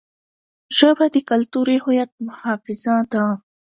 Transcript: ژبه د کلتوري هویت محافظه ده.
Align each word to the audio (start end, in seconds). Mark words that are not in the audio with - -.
ژبه 0.77 1.05
د 1.13 1.17
کلتوري 1.29 1.77
هویت 1.83 2.11
محافظه 2.25 2.95
ده. 3.11 3.25